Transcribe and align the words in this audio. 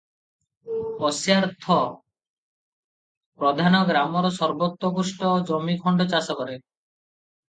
ଅସ୍ୟାର୍ଥ 1.09 1.75
-ପଧାନ 1.79 3.81
ଗ୍ରାମର 3.91 4.31
ସର୍ବୋତ୍କୃଷ୍ଟ 4.37 5.35
ଜମିଖଣ୍ତ 5.51 6.09
ଚାଷ 6.15 6.37
କରେ। 6.41 6.57